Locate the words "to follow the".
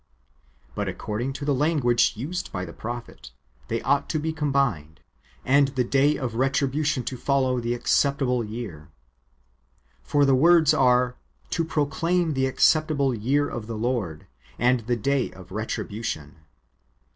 7.03-7.75